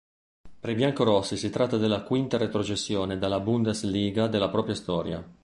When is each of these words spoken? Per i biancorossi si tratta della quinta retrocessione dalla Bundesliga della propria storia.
Per 0.59 0.67
i 0.67 0.73
biancorossi 0.73 1.37
si 1.37 1.51
tratta 1.51 1.77
della 1.77 2.01
quinta 2.01 2.37
retrocessione 2.39 3.19
dalla 3.19 3.39
Bundesliga 3.39 4.25
della 4.25 4.49
propria 4.49 4.73
storia. 4.73 5.23